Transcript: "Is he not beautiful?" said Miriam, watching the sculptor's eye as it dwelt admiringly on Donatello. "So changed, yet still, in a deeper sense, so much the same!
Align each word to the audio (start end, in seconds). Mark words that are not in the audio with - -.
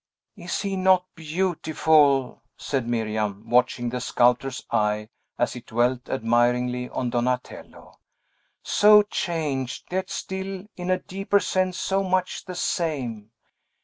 "Is 0.35 0.61
he 0.63 0.75
not 0.75 1.05
beautiful?" 1.13 2.41
said 2.57 2.87
Miriam, 2.87 3.47
watching 3.47 3.89
the 3.89 4.01
sculptor's 4.01 4.65
eye 4.71 5.09
as 5.37 5.55
it 5.55 5.67
dwelt 5.67 6.09
admiringly 6.09 6.89
on 6.89 7.11
Donatello. 7.11 7.99
"So 8.63 9.03
changed, 9.03 9.93
yet 9.93 10.09
still, 10.09 10.65
in 10.75 10.89
a 10.89 10.97
deeper 10.97 11.39
sense, 11.39 11.77
so 11.77 12.01
much 12.01 12.45
the 12.45 12.55
same! 12.55 13.29